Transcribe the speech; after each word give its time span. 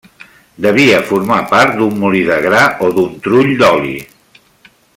Devia 0.65 1.01
formar 1.09 1.37
part 1.51 1.75
d'un 1.81 2.01
molí 2.05 2.23
de 2.31 2.39
gra 2.47 2.63
o 2.87 2.89
d'un 2.97 3.15
trull 3.29 3.53
d'oli. 3.61 3.95